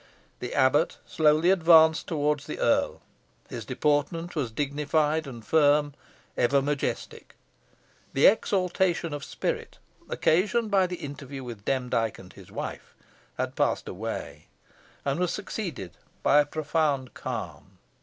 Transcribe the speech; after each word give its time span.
The 0.39 0.55
abbot 0.55 0.97
slowly 1.05 1.51
advanced 1.51 2.07
towards 2.07 2.47
the 2.47 2.57
earl. 2.57 3.03
His 3.49 3.65
deportment 3.65 4.35
was 4.35 4.49
dignified 4.49 5.27
and 5.27 5.45
firm, 5.45 5.93
even 6.35 6.65
majestic. 6.65 7.35
The 8.13 8.25
exaltation 8.25 9.13
of 9.13 9.23
spirit, 9.23 9.77
occasioned 10.09 10.71
by 10.71 10.87
the 10.87 10.95
interview 10.95 11.43
with 11.43 11.65
Demdike 11.65 12.17
and 12.17 12.33
his 12.33 12.51
wife, 12.51 12.95
had 13.37 13.55
passed 13.55 13.87
away, 13.87 14.47
and 15.05 15.19
was 15.19 15.31
succeeded 15.31 15.97
by 16.23 16.39
a 16.39 16.47
profound 16.47 17.13
calm. 17.13 17.77